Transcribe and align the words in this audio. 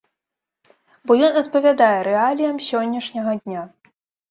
Бо 1.09 1.17
ён 1.27 1.33
адпавядае 1.43 1.95
рэаліям 2.09 2.57
сённяшняга 2.71 3.39
дня. 3.45 3.61